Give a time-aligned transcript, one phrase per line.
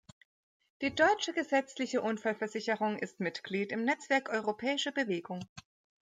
[0.81, 5.45] Die Deutsche Gesetzliche Unfallversicherung ist Mitglied im Netzwerk Europäische Bewegung.